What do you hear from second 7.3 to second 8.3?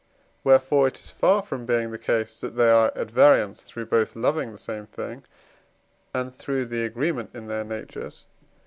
in their natures.